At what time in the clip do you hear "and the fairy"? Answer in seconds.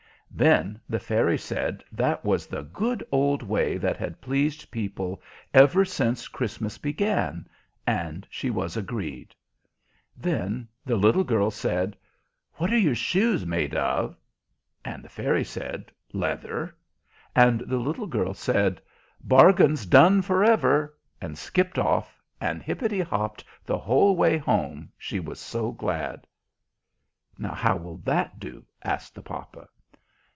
14.85-15.43